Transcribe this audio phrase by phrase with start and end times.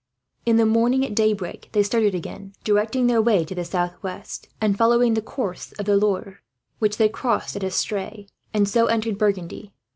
[0.47, 4.75] In the morning at daybreak they started again, directing their way to the southwest, and
[4.75, 6.41] following the course of the Loire;
[6.79, 9.75] which they crossed at Estree, and so entered Burgundy.